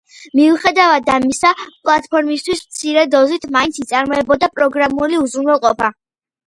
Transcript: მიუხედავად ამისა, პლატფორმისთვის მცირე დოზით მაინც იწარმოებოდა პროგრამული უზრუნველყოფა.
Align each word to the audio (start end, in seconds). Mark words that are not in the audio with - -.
მიუხედავად 0.37 1.11
ამისა, 1.15 1.51
პლატფორმისთვის 1.67 2.65
მცირე 2.71 3.07
დოზით 3.17 3.49
მაინც 3.59 3.81
იწარმოებოდა 3.85 4.53
პროგრამული 4.59 5.25
უზრუნველყოფა. 5.29 5.97